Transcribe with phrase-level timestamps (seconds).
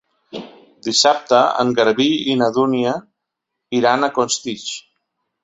[0.87, 2.95] Dissabte en Garbí i na Dúnia
[3.83, 4.67] iran a Costitx.